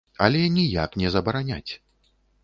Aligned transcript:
Але 0.27 0.39
ніяк 0.53 0.95
не 1.01 1.11
забараняць. 1.15 1.71